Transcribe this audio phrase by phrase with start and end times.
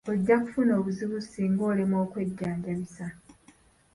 [0.09, 3.07] Ojja kufuna obuzibu singa olemwa okwejjanjabisa.